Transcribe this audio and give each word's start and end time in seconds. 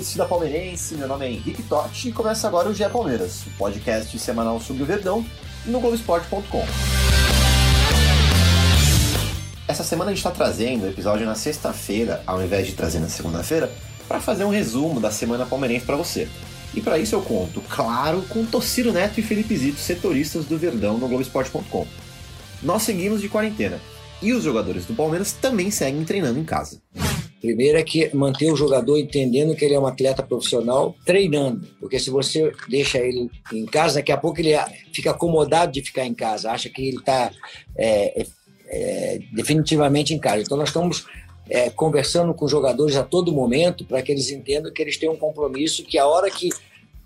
Torcida 0.00 0.24
palmeirense, 0.24 0.94
meu 0.94 1.06
nome 1.06 1.26
é 1.26 1.30
Henrique 1.30 1.62
Totti 1.62 2.08
e 2.08 2.12
começa 2.12 2.48
agora 2.48 2.70
o 2.70 2.74
GE 2.74 2.88
Palmeiras, 2.88 3.42
o 3.46 3.50
podcast 3.58 4.18
semanal 4.18 4.58
sobre 4.58 4.82
o 4.82 4.86
Verdão 4.86 5.22
no 5.66 5.78
Globoesporte.com. 5.78 6.64
Essa 9.68 9.84
semana 9.84 10.10
a 10.10 10.14
gente 10.14 10.24
está 10.24 10.30
trazendo 10.30 10.84
o 10.84 10.88
episódio 10.88 11.26
na 11.26 11.34
sexta-feira, 11.34 12.22
ao 12.26 12.42
invés 12.42 12.66
de 12.66 12.72
trazer 12.72 12.98
na 12.98 13.10
segunda-feira, 13.10 13.70
para 14.08 14.22
fazer 14.22 14.44
um 14.44 14.48
resumo 14.48 15.00
da 15.00 15.10
semana 15.10 15.44
palmeirense 15.44 15.84
para 15.84 15.96
você. 15.96 16.26
E 16.72 16.80
para 16.80 16.96
isso 16.96 17.14
eu 17.14 17.20
conto, 17.20 17.60
claro, 17.68 18.22
com 18.22 18.46
Tociro 18.46 18.94
Neto 18.94 19.20
e 19.20 19.22
Felipe 19.22 19.54
Zito, 19.54 19.80
setoristas 19.80 20.46
do 20.46 20.56
Verdão 20.56 20.96
no 20.96 21.08
Globoesporte.com. 21.08 21.86
Nós 22.62 22.84
seguimos 22.84 23.20
de 23.20 23.28
quarentena 23.28 23.78
e 24.22 24.32
os 24.32 24.44
jogadores 24.44 24.86
do 24.86 24.94
Palmeiras 24.94 25.32
também 25.32 25.70
seguem 25.70 26.04
treinando 26.04 26.38
em 26.38 26.44
casa. 26.44 26.80
Primeiro 27.40 27.78
é 27.78 27.82
que 27.82 28.14
manter 28.14 28.52
o 28.52 28.56
jogador 28.56 28.98
entendendo 28.98 29.56
que 29.56 29.64
ele 29.64 29.74
é 29.74 29.80
um 29.80 29.86
atleta 29.86 30.22
profissional, 30.22 30.94
treinando. 31.06 31.66
Porque 31.80 31.98
se 31.98 32.10
você 32.10 32.52
deixa 32.68 32.98
ele 32.98 33.30
em 33.52 33.64
casa, 33.64 33.96
daqui 33.96 34.12
a 34.12 34.16
pouco 34.16 34.40
ele 34.40 34.50
fica 34.92 35.10
acomodado 35.10 35.72
de 35.72 35.80
ficar 35.80 36.04
em 36.04 36.12
casa, 36.12 36.50
acha 36.50 36.68
que 36.68 36.86
ele 36.86 36.98
está 36.98 37.30
é, 37.76 38.20
é, 38.20 38.26
é, 38.66 39.20
definitivamente 39.32 40.12
em 40.12 40.18
casa. 40.18 40.42
Então 40.42 40.58
nós 40.58 40.68
estamos 40.68 41.06
é, 41.48 41.70
conversando 41.70 42.34
com 42.34 42.44
os 42.44 42.50
jogadores 42.50 42.94
a 42.96 43.02
todo 43.02 43.32
momento 43.32 43.86
para 43.86 44.02
que 44.02 44.12
eles 44.12 44.30
entendam 44.30 44.72
que 44.72 44.82
eles 44.82 44.98
têm 44.98 45.08
um 45.08 45.16
compromisso, 45.16 45.84
que 45.84 45.98
a 45.98 46.06
hora 46.06 46.30
que 46.30 46.50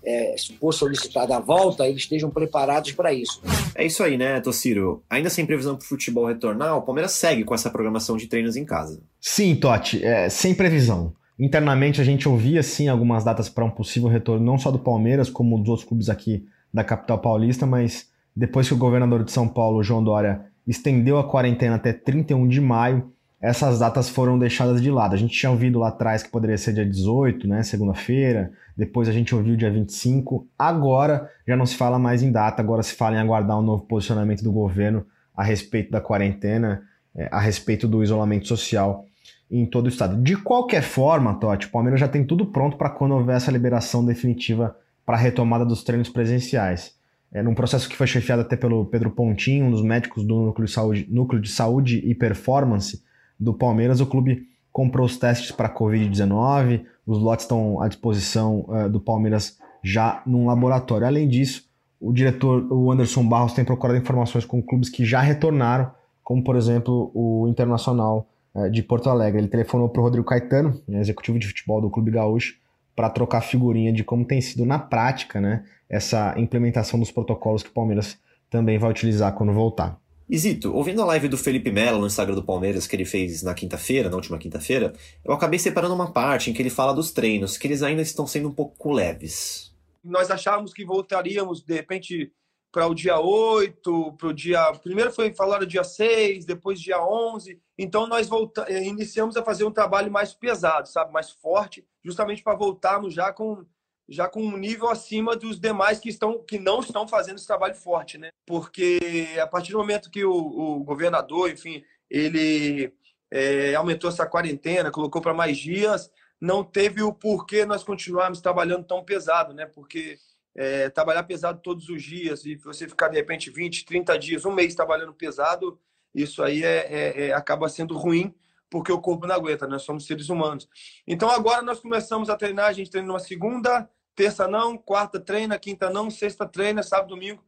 é, 0.05 0.35
for 0.59 0.73
solicitada 0.73 1.35
a 1.35 1.39
volta, 1.39 1.87
eles 1.87 2.03
estejam 2.03 2.29
preparados 2.29 2.91
para 2.91 3.13
isso. 3.13 3.41
É 3.73 3.85
isso 3.85 4.03
aí, 4.03 4.17
né, 4.17 4.39
Tociro? 4.39 5.03
Ainda 5.09 5.29
sem 5.29 5.45
previsão 5.45 5.75
para 5.75 5.83
o 5.83 5.87
futebol 5.87 6.25
retornar, 6.25 6.77
o 6.77 6.81
Palmeiras 6.81 7.11
segue 7.13 7.43
com 7.43 7.53
essa 7.53 7.69
programação 7.69 8.17
de 8.17 8.27
treinos 8.27 8.55
em 8.55 8.65
casa. 8.65 9.01
Sim, 9.19 9.55
Totti, 9.55 10.03
é, 10.03 10.29
sem 10.29 10.53
previsão. 10.53 11.13
Internamente 11.37 11.99
a 11.99 12.03
gente 12.03 12.29
ouvia 12.29 12.63
sim 12.63 12.87
algumas 12.87 13.23
datas 13.23 13.49
para 13.49 13.65
um 13.65 13.69
possível 13.69 14.07
retorno, 14.07 14.45
não 14.45 14.57
só 14.57 14.71
do 14.71 14.79
Palmeiras, 14.79 15.29
como 15.29 15.57
dos 15.57 15.69
outros 15.69 15.87
clubes 15.87 16.09
aqui 16.09 16.45
da 16.73 16.83
capital 16.83 17.19
paulista, 17.19 17.65
mas 17.65 18.09
depois 18.35 18.67
que 18.67 18.73
o 18.73 18.77
governador 18.77 19.23
de 19.23 19.31
São 19.31 19.47
Paulo, 19.47 19.83
João 19.83 20.03
Dória, 20.03 20.45
estendeu 20.67 21.17
a 21.17 21.23
quarentena 21.23 21.75
até 21.75 21.93
31 21.93 22.47
de 22.47 22.61
maio, 22.61 23.11
essas 23.45 23.77
datas 23.77 24.09
foram 24.09 24.39
deixadas 24.39 24.81
de 24.81 24.89
lado. 24.89 25.13
A 25.13 25.17
gente 25.17 25.37
tinha 25.37 25.51
ouvido 25.51 25.77
lá 25.77 25.89
atrás 25.89 26.23
que 26.23 26.31
poderia 26.31 26.57
ser 26.57 26.73
dia 26.73 26.85
18, 26.85 27.47
né, 27.47 27.61
segunda-feira, 27.61 28.51
depois 28.75 29.07
a 29.07 29.11
gente 29.11 29.35
ouviu 29.35 29.55
dia 29.55 29.71
25, 29.71 30.47
agora 30.57 31.29
já 31.47 31.55
não 31.55 31.65
se 31.65 31.75
fala 31.75 31.99
mais 31.99 32.23
em 32.23 32.31
data, 32.31 32.61
agora 32.61 32.81
se 32.81 32.95
fala 32.95 33.15
em 33.15 33.19
aguardar 33.19 33.59
um 33.59 33.61
novo 33.61 33.83
posicionamento 33.83 34.43
do 34.43 34.51
governo 34.51 35.05
a 35.37 35.43
respeito 35.43 35.91
da 35.91 36.01
quarentena, 36.01 36.81
é, 37.15 37.29
a 37.31 37.39
respeito 37.39 37.87
do 37.87 38.03
isolamento 38.03 38.47
social 38.47 39.05
em 39.49 39.63
todo 39.65 39.85
o 39.85 39.89
estado. 39.89 40.21
De 40.23 40.35
qualquer 40.35 40.81
forma, 40.81 41.35
Totti, 41.35 41.67
o 41.67 41.71
Palmeiras 41.71 41.99
já 41.99 42.07
tem 42.07 42.25
tudo 42.25 42.47
pronto 42.47 42.77
para 42.77 42.89
quando 42.89 43.13
houver 43.13 43.35
essa 43.35 43.51
liberação 43.51 44.03
definitiva 44.03 44.75
para 45.05 45.17
a 45.17 45.19
retomada 45.19 45.63
dos 45.63 45.83
treinos 45.83 46.09
presenciais. 46.09 46.95
É, 47.31 47.43
num 47.43 47.53
processo 47.53 47.87
que 47.87 47.95
foi 47.95 48.07
chefiado 48.07 48.41
até 48.41 48.55
pelo 48.55 48.85
Pedro 48.85 49.11
Pontinho, 49.11 49.67
um 49.67 49.71
dos 49.71 49.83
médicos 49.83 50.25
do 50.25 50.47
Núcleo 50.47 50.65
de 50.65 50.73
Saúde, 50.73 51.07
Núcleo 51.11 51.39
de 51.39 51.49
Saúde 51.49 52.01
e 52.03 52.15
Performance 52.15 53.05
do 53.39 53.53
Palmeiras, 53.53 53.99
o 53.99 54.05
clube 54.05 54.47
comprou 54.71 55.05
os 55.05 55.17
testes 55.17 55.51
para 55.51 55.73
Covid-19, 55.73 56.83
os 57.05 57.17
lotes 57.17 57.45
estão 57.45 57.81
à 57.81 57.87
disposição 57.87 58.65
uh, 58.67 58.89
do 58.89 58.99
Palmeiras 58.99 59.57
já 59.83 60.21
num 60.25 60.47
laboratório. 60.47 61.07
Além 61.07 61.27
disso, 61.27 61.63
o 61.99 62.11
diretor, 62.11 62.65
o 62.71 62.91
Anderson 62.91 63.25
Barros, 63.27 63.53
tem 63.53 63.63
procurado 63.63 63.99
informações 63.99 64.43
com 64.43 64.61
clubes 64.61 64.89
que 64.89 65.05
já 65.05 65.21
retornaram, 65.21 65.91
como 66.23 66.43
por 66.43 66.55
exemplo 66.55 67.11
o 67.13 67.47
Internacional 67.47 68.27
uh, 68.53 68.69
de 68.69 68.83
Porto 68.83 69.09
Alegre. 69.09 69.39
Ele 69.39 69.47
telefonou 69.47 69.87
para 69.87 70.01
o 70.01 70.03
Rodrigo 70.03 70.25
Caetano, 70.25 70.81
né, 70.87 70.99
executivo 70.99 71.39
de 71.39 71.47
futebol 71.47 71.79
do 71.79 71.89
Clube 71.89 72.11
Gaúcho, 72.11 72.55
para 72.95 73.09
trocar 73.09 73.41
figurinha 73.41 73.93
de 73.93 74.03
como 74.03 74.25
tem 74.25 74.41
sido 74.41 74.65
na 74.65 74.79
prática 74.79 75.39
né, 75.39 75.63
essa 75.89 76.33
implementação 76.37 76.99
dos 76.99 77.11
protocolos 77.11 77.61
que 77.61 77.69
o 77.69 77.73
Palmeiras 77.73 78.17
também 78.49 78.77
vai 78.77 78.89
utilizar 78.89 79.33
quando 79.33 79.53
voltar. 79.53 79.99
Isito, 80.27 80.73
ouvindo 80.73 81.03
a 81.03 81.05
live 81.05 81.27
do 81.27 81.37
Felipe 81.37 81.71
Melo 81.71 81.99
no 81.99 82.07
Instagram 82.07 82.33
do 82.33 82.43
Palmeiras 82.43 82.87
que 82.87 82.95
ele 82.95 83.05
fez 83.05 83.43
na 83.43 83.53
quinta-feira, 83.53 84.09
na 84.09 84.15
última 84.15 84.39
quinta-feira, 84.39 84.91
eu 85.23 85.31
acabei 85.31 85.59
separando 85.59 85.93
uma 85.93 86.11
parte 86.11 86.49
em 86.49 86.53
que 86.53 86.61
ele 86.61 86.71
fala 86.71 86.95
dos 86.95 87.11
treinos, 87.11 87.57
que 87.57 87.67
eles 87.67 87.83
ainda 87.83 88.01
estão 88.01 88.25
sendo 88.25 88.49
um 88.49 88.53
pouco 88.53 88.91
leves. 88.91 89.71
Nós 90.03 90.31
achávamos 90.31 90.73
que 90.73 90.83
voltaríamos, 90.83 91.63
de 91.63 91.73
repente, 91.75 92.31
para 92.71 92.87
o 92.87 92.95
dia 92.95 93.19
8, 93.19 94.13
para 94.17 94.27
o 94.27 94.33
dia. 94.33 94.71
Primeiro 94.83 95.11
foi 95.11 95.31
falar 95.31 95.61
o 95.61 95.65
dia 95.65 95.83
6, 95.83 96.43
depois 96.43 96.81
dia 96.81 96.99
11. 96.99 97.61
Então 97.77 98.07
nós 98.07 98.27
volta... 98.27 98.65
Eh, 98.67 98.83
iniciamos 98.83 99.37
a 99.37 99.43
fazer 99.43 99.63
um 99.63 99.71
trabalho 99.71 100.11
mais 100.11 100.33
pesado, 100.33 100.87
sabe? 100.87 101.13
Mais 101.13 101.29
forte, 101.29 101.85
justamente 102.03 102.43
para 102.43 102.57
voltarmos 102.57 103.13
já 103.13 103.31
com 103.31 103.63
já 104.07 104.27
com 104.27 104.41
um 104.41 104.57
nível 104.57 104.89
acima 104.89 105.35
dos 105.35 105.59
demais 105.59 105.99
que 105.99 106.09
estão 106.09 106.43
que 106.43 106.59
não 106.59 106.79
estão 106.79 107.07
fazendo 107.07 107.37
esse 107.37 107.47
trabalho 107.47 107.75
forte, 107.75 108.17
né? 108.17 108.29
Porque 108.45 108.99
a 109.41 109.47
partir 109.47 109.71
do 109.71 109.79
momento 109.79 110.11
que 110.11 110.23
o, 110.23 110.31
o 110.31 110.83
governador, 110.83 111.49
enfim, 111.49 111.83
ele 112.09 112.93
é, 113.31 113.73
aumentou 113.75 114.09
essa 114.09 114.25
quarentena, 114.25 114.91
colocou 114.91 115.21
para 115.21 115.33
mais 115.33 115.57
dias, 115.57 116.11
não 116.39 116.63
teve 116.63 117.01
o 117.01 117.13
porquê 117.13 117.65
nós 117.65 117.83
continuarmos 117.83 118.41
trabalhando 118.41 118.85
tão 118.85 119.03
pesado, 119.03 119.53
né? 119.53 119.65
Porque 119.65 120.17
é, 120.55 120.89
trabalhar 120.89 121.23
pesado 121.23 121.59
todos 121.61 121.89
os 121.89 122.01
dias 122.01 122.45
e 122.45 122.55
você 122.55 122.87
ficar 122.87 123.09
de 123.09 123.17
repente 123.17 123.49
20, 123.49 123.85
30 123.85 124.17
dias, 124.19 124.45
um 124.45 124.53
mês 124.53 124.75
trabalhando 124.75 125.13
pesado, 125.13 125.79
isso 126.13 126.43
aí 126.43 126.63
é, 126.63 126.87
é, 126.89 127.27
é 127.27 127.33
acaba 127.33 127.67
sendo 127.67 127.97
ruim 127.97 128.33
porque 128.69 128.91
o 128.91 128.99
corpo 128.99 129.27
não 129.27 129.35
aguenta, 129.35 129.67
nós 129.67 129.83
somos 129.83 130.05
seres 130.05 130.29
humanos. 130.29 130.67
Então 131.07 131.29
agora 131.29 131.61
nós 131.61 131.79
começamos 131.79 132.29
a 132.29 132.35
treinar, 132.35 132.67
a 132.67 132.73
gente 132.73 132.89
treina 132.89 133.11
uma 133.11 133.19
segunda, 133.19 133.89
terça 134.15 134.47
não, 134.47 134.77
quarta 134.77 135.19
treina, 135.19 135.59
quinta 135.59 135.89
não, 135.89 136.09
sexta 136.09 136.47
treina, 136.47 136.81
sábado, 136.81 137.09
domingo 137.09 137.43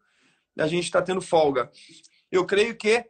a 0.60 0.68
gente 0.68 0.86
está 0.86 1.02
tendo 1.02 1.22
folga. 1.22 1.72
Eu 2.32 2.46
creio 2.46 2.76
que 2.76 3.06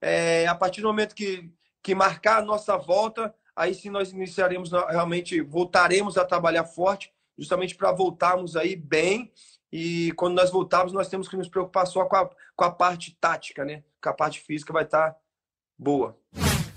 é, 0.00 0.46
a 0.46 0.54
partir 0.54 0.80
do 0.80 0.88
momento 0.88 1.14
que, 1.14 1.50
que 1.82 1.94
marcar 1.94 2.38
a 2.38 2.44
nossa 2.44 2.76
volta, 2.76 3.34
aí 3.54 3.74
sim 3.74 3.90
nós 3.90 4.12
iniciaremos 4.12 4.70
realmente, 4.72 5.40
voltaremos 5.40 6.16
a 6.16 6.24
trabalhar 6.24 6.64
forte, 6.64 7.12
justamente 7.38 7.74
para 7.74 7.92
voltarmos 7.92 8.56
aí 8.56 8.76
bem. 8.76 9.32
E 9.72 10.12
quando 10.12 10.34
nós 10.34 10.50
voltarmos, 10.50 10.92
nós 10.92 11.08
temos 11.08 11.28
que 11.28 11.36
nos 11.36 11.48
preocupar 11.48 11.86
só 11.86 12.04
com 12.04 12.16
a, 12.16 12.30
com 12.56 12.64
a 12.64 12.70
parte 12.70 13.16
tática, 13.20 13.64
né? 13.64 13.84
Com 14.02 14.08
a 14.08 14.14
parte 14.14 14.40
física 14.40 14.72
vai 14.72 14.82
estar 14.82 15.12
tá 15.12 15.16
boa. 15.78 16.18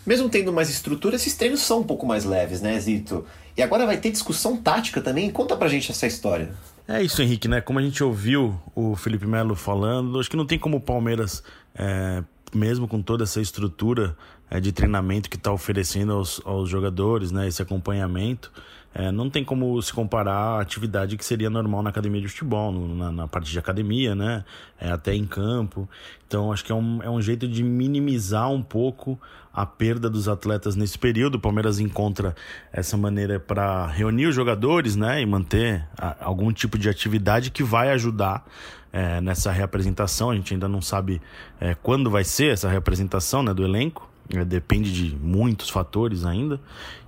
Mesmo 0.06 0.30
tendo 0.30 0.52
mais 0.52 0.70
estrutura, 0.70 1.16
esses 1.16 1.36
treinos 1.36 1.62
são 1.62 1.80
um 1.80 1.84
pouco 1.84 2.06
mais 2.06 2.26
leves, 2.26 2.62
né, 2.62 2.78
Zito? 2.80 3.26
E 3.56 3.62
agora 3.62 3.86
vai 3.86 3.98
ter 3.98 4.12
discussão 4.12 4.58
tática 4.58 5.02
também. 5.02 5.30
Conta 5.30 5.56
pra 5.56 5.68
gente 5.68 5.92
essa 5.92 6.08
história. 6.08 6.54
É 6.88 7.02
isso, 7.02 7.22
Henrique, 7.22 7.48
né? 7.48 7.62
Como 7.62 7.80
a 7.80 7.82
gente 7.82 8.04
ouviu 8.04 8.60
o 8.76 8.96
Felipe 8.96 9.26
Melo 9.26 9.56
falando, 9.56 10.20
acho 10.20 10.30
que 10.30 10.36
não 10.36 10.46
tem 10.46 10.60
como 10.60 10.78
o 10.78 10.82
Palmeiras, 10.82 11.42
é, 11.74 12.22
mesmo 12.54 12.88
com 12.88 13.02
toda 13.02 13.24
essa 13.24 13.40
estrutura 13.40 14.18
é, 14.50 14.60
de 14.60 14.72
treinamento 14.74 15.30
que 15.30 15.38
está 15.38 15.52
oferecendo 15.52 16.12
aos, 16.12 16.42
aos 16.44 16.70
jogadores, 16.70 17.32
né? 17.32 17.48
Esse 17.48 17.62
acompanhamento. 17.62 18.52
É, 18.96 19.12
não 19.12 19.28
tem 19.28 19.44
como 19.44 19.82
se 19.82 19.92
comparar 19.92 20.34
a 20.34 20.62
atividade 20.62 21.18
que 21.18 21.26
seria 21.26 21.50
normal 21.50 21.82
na 21.82 21.90
academia 21.90 22.22
de 22.22 22.28
futebol, 22.28 22.72
no, 22.72 22.96
na, 22.96 23.12
na, 23.12 23.28
parte 23.28 23.50
de 23.50 23.58
academia, 23.58 24.14
né? 24.14 24.46
É, 24.80 24.92
até 24.92 25.16
em 25.16 25.26
campo. 25.26 25.90
Então, 26.28 26.52
acho 26.52 26.64
que 26.64 26.72
é 26.72 26.76
um, 26.76 27.02
é 27.02 27.10
um 27.10 27.20
jeito 27.20 27.48
de 27.48 27.64
minimizar 27.64 28.52
um 28.52 28.62
pouco 28.62 29.20
a 29.52 29.66
perda 29.66 30.10
dos 30.10 30.28
atletas 30.28 30.76
nesse 30.76 30.98
período. 31.00 31.36
O 31.36 31.40
Palmeiras 31.40 31.80
encontra 31.80 32.36
essa 32.72 32.96
maneira 32.96 33.40
para 33.40 33.88
reunir 33.88 34.28
os 34.28 34.36
jogadores, 34.36 34.96
né? 34.96 35.22
E 35.22 35.26
manter 35.26 35.88
a, 35.98 36.24
algum 36.24 36.54
tipo 36.54 36.78
de 36.78 36.88
atividade 36.88 37.50
que 37.50 37.64
vai 37.64 37.90
ajudar 37.90 38.46
é, 38.92 39.20
nessa 39.20 39.52
reapresentação. 39.52 40.30
A 40.30 40.36
gente 40.36 40.54
ainda 40.54 40.68
não 40.68 40.82
sabe 40.82 41.20
é, 41.60 41.74
quando 41.74 42.12
vai 42.12 42.24
ser 42.24 42.54
essa 42.54 42.70
reapresentação 42.70 43.42
né, 43.42 43.54
do 43.56 43.64
elenco 43.64 44.13
depende 44.46 44.92
de 44.92 45.16
muitos 45.16 45.70
fatores 45.70 46.26
ainda. 46.26 46.60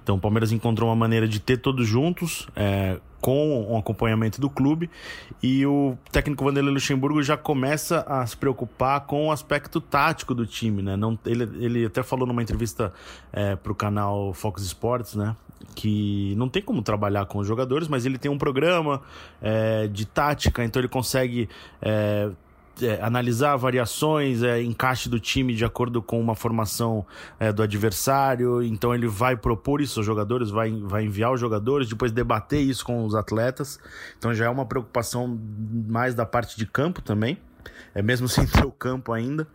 Então 0.04 0.18
o 0.18 0.20
Palmeiras 0.20 0.52
encontrou 0.52 0.90
uma 0.90 0.96
maneira 0.96 1.28
de 1.28 1.40
ter 1.40 1.58
todos 1.58 1.88
juntos, 1.88 2.48
é, 2.56 3.00
com 3.20 3.66
o 3.72 3.76
acompanhamento 3.76 4.40
do 4.40 4.48
clube, 4.48 4.88
e 5.42 5.66
o 5.66 5.98
técnico 6.12 6.44
Vanderlei 6.44 6.72
Luxemburgo 6.72 7.24
já 7.24 7.36
começa 7.36 8.02
a 8.02 8.24
se 8.28 8.38
preocupar 8.38 9.02
com 9.08 9.28
o 9.28 9.32
aspecto 9.32 9.82
tático 9.82 10.36
do 10.36 10.46
time. 10.46 10.84
Né? 10.84 10.96
Não, 10.96 11.18
ele, 11.26 11.44
ele 11.60 11.86
até 11.86 12.04
falou 12.04 12.28
numa 12.28 12.44
entrevista 12.44 12.94
é, 13.34 13.56
para 13.56 13.72
o 13.72 13.76
canal 13.76 14.32
Fox 14.32 14.62
Sports, 14.62 15.16
né? 15.16 15.36
que 15.74 16.36
não 16.38 16.48
tem 16.48 16.62
como 16.62 16.84
trabalhar 16.84 17.26
com 17.26 17.40
os 17.40 17.48
jogadores, 17.48 17.88
mas 17.88 18.06
ele 18.06 18.20
tem 18.20 18.30
um 18.30 18.38
programa 18.38 19.02
é, 19.42 19.88
de 19.88 20.06
tática, 20.06 20.64
então 20.64 20.80
ele 20.80 20.88
consegue 20.88 21.50
é, 22.82 23.02
analisar 23.02 23.56
variações, 23.56 24.44
é, 24.44 24.62
encaixe 24.62 25.10
do 25.10 25.20
time 25.20 25.54
de 25.54 25.64
acordo 25.64 26.02
com 26.02 26.20
uma 26.20 26.36
formação 26.36 27.06
é, 27.40 27.52
do 27.52 27.62
adversário. 27.62 28.62
Então 28.64 28.94
ele 28.94 29.08
vai 29.08 29.36
propor 29.36 29.82
isso 29.82 30.00
aos 30.00 30.06
jogadores, 30.06 30.50
vai, 30.50 30.72
vai 30.72 31.06
enviar 31.06 31.32
os 31.32 31.40
jogadores, 31.40 31.88
depois 31.88 32.12
debater 32.12 32.62
isso 32.62 32.86
com 32.86 33.06
os 33.06 33.16
atletas. 33.16 33.80
Então 34.18 34.34
já 34.34 34.46
é 34.46 34.50
uma 34.50 34.66
preocupação 34.66 35.40
mais 35.88 36.16
da 36.16 36.26
parte 36.26 36.58
de 36.58 36.66
campo 36.66 37.02
também, 37.02 37.38
é 37.94 38.02
mesmo 38.02 38.28
sem 38.30 38.46
ter 38.46 38.66
o 38.66 38.72
campo 38.72 39.12
ainda. 39.14 39.48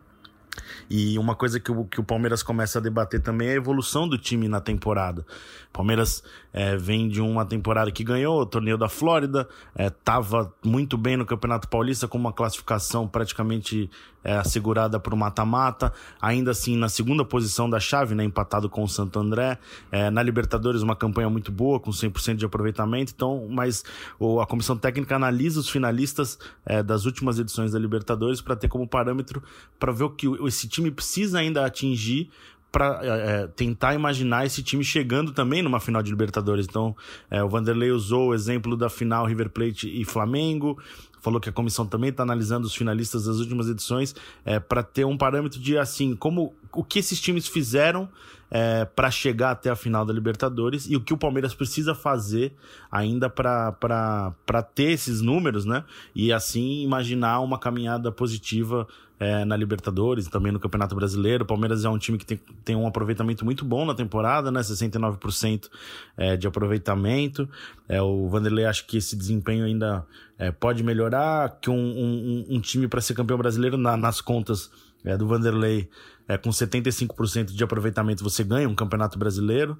E 0.88 1.18
uma 1.18 1.34
coisa 1.34 1.60
que 1.60 1.70
o, 1.70 1.84
que 1.84 2.00
o 2.00 2.04
Palmeiras 2.04 2.42
começa 2.42 2.78
a 2.78 2.82
debater 2.82 3.20
também 3.20 3.48
é 3.48 3.52
a 3.52 3.56
evolução 3.56 4.08
do 4.08 4.18
time 4.18 4.48
na 4.48 4.60
temporada. 4.60 5.24
O 5.68 5.72
Palmeiras 5.72 6.22
é, 6.52 6.76
vem 6.76 7.08
de 7.08 7.20
uma 7.20 7.44
temporada 7.44 7.90
que 7.92 8.02
ganhou 8.02 8.40
o 8.40 8.46
torneio 8.46 8.76
da 8.76 8.88
Flórida, 8.88 9.48
estava 9.78 10.52
é, 10.64 10.68
muito 10.68 10.98
bem 10.98 11.16
no 11.16 11.24
Campeonato 11.24 11.68
Paulista 11.68 12.08
com 12.08 12.18
uma 12.18 12.32
classificação 12.32 13.06
praticamente 13.06 13.88
é, 14.22 14.34
assegurada 14.36 14.98
para 15.00 15.14
o 15.14 15.16
mata-mata, 15.16 15.92
ainda 16.20 16.50
assim 16.50 16.76
na 16.76 16.88
segunda 16.88 17.24
posição 17.24 17.68
da 17.70 17.80
chave, 17.80 18.14
né, 18.14 18.24
empatado 18.24 18.68
com 18.68 18.82
o 18.82 18.88
Santo 18.88 19.18
André. 19.18 19.58
É, 19.90 20.10
na 20.10 20.22
Libertadores, 20.22 20.82
uma 20.82 20.96
campanha 20.96 21.30
muito 21.30 21.50
boa, 21.50 21.80
com 21.80 21.90
100% 21.90 22.36
de 22.36 22.44
aproveitamento. 22.44 23.12
Então, 23.14 23.46
mas 23.48 23.84
o, 24.18 24.40
a 24.40 24.46
comissão 24.46 24.76
técnica 24.76 25.16
analisa 25.16 25.60
os 25.60 25.68
finalistas 25.68 26.38
é, 26.66 26.82
das 26.82 27.04
últimas 27.04 27.38
edições 27.38 27.72
da 27.72 27.78
Libertadores 27.78 28.40
para 28.40 28.56
ter 28.56 28.68
como 28.68 28.86
parâmetro 28.86 29.42
para 29.78 29.92
ver 29.92 30.04
o 30.04 30.10
que 30.10 30.26
esse 30.50 30.68
time 30.68 30.90
precisa 30.90 31.38
ainda 31.38 31.64
atingir 31.64 32.30
para 32.70 33.00
é, 33.02 33.08
é, 33.08 33.46
tentar 33.48 33.94
imaginar 33.94 34.46
esse 34.46 34.62
time 34.62 34.84
chegando 34.84 35.32
também 35.32 35.62
numa 35.62 35.80
final 35.80 36.02
de 36.02 36.10
Libertadores. 36.10 36.66
Então, 36.68 36.94
é, 37.30 37.42
o 37.42 37.48
Vanderlei 37.48 37.90
usou 37.90 38.28
o 38.28 38.34
exemplo 38.34 38.76
da 38.76 38.88
final 38.88 39.26
River 39.26 39.50
Plate 39.50 39.88
e 39.88 40.04
Flamengo, 40.04 40.78
falou 41.20 41.40
que 41.40 41.48
a 41.48 41.52
comissão 41.52 41.86
também 41.86 42.10
está 42.10 42.22
analisando 42.22 42.66
os 42.66 42.74
finalistas 42.74 43.24
das 43.24 43.38
últimas 43.38 43.68
edições 43.68 44.14
é, 44.44 44.58
para 44.58 44.82
ter 44.82 45.04
um 45.04 45.16
parâmetro 45.16 45.60
de 45.60 45.76
assim 45.76 46.14
como 46.14 46.54
o 46.72 46.84
que 46.84 47.00
esses 47.00 47.20
times 47.20 47.46
fizeram 47.46 48.08
é, 48.50 48.84
para 48.84 49.10
chegar 49.10 49.52
até 49.52 49.70
a 49.70 49.76
final 49.76 50.04
da 50.04 50.12
Libertadores 50.12 50.88
e 50.88 50.96
o 50.96 51.00
que 51.00 51.12
o 51.12 51.18
Palmeiras 51.18 51.54
precisa 51.54 51.94
fazer 51.94 52.54
ainda 52.90 53.30
para 53.30 54.62
ter 54.74 54.90
esses 54.90 55.20
números, 55.20 55.64
né? 55.64 55.84
E 56.14 56.32
assim 56.32 56.82
imaginar 56.82 57.40
uma 57.40 57.58
caminhada 57.58 58.10
positiva 58.10 58.88
é, 59.20 59.44
na 59.44 59.54
Libertadores 59.54 60.26
e 60.26 60.30
também 60.30 60.50
no 60.50 60.58
Campeonato 60.58 60.94
Brasileiro. 60.94 61.44
O 61.44 61.46
Palmeiras 61.46 61.84
é 61.84 61.88
um 61.90 61.98
time 61.98 62.16
que 62.16 62.24
tem, 62.24 62.40
tem 62.64 62.74
um 62.74 62.86
aproveitamento 62.86 63.44
muito 63.44 63.66
bom 63.66 63.84
na 63.84 63.94
temporada, 63.94 64.50
né? 64.50 64.60
69% 64.60 65.68
é, 66.16 66.36
de 66.38 66.46
aproveitamento. 66.46 67.46
É, 67.86 68.00
o 68.00 68.26
Vanderlei 68.28 68.64
acha 68.64 68.82
que 68.82 68.96
esse 68.96 69.14
desempenho 69.14 69.66
ainda 69.66 70.06
é, 70.38 70.50
pode 70.50 70.82
melhorar, 70.82 71.58
que 71.60 71.68
um, 71.68 71.74
um, 71.76 72.46
um 72.48 72.60
time 72.60 72.88
para 72.88 73.02
ser 73.02 73.12
campeão 73.12 73.36
brasileiro 73.36 73.76
na, 73.76 73.94
nas 73.94 74.22
contas 74.22 74.70
é, 75.04 75.16
do 75.16 75.26
Vanderlei 75.26 75.88
é, 76.30 76.38
com 76.38 76.50
75% 76.50 77.46
de 77.46 77.64
aproveitamento 77.64 78.22
você 78.22 78.44
ganha 78.44 78.68
um 78.68 78.74
campeonato 78.74 79.18
brasileiro. 79.18 79.76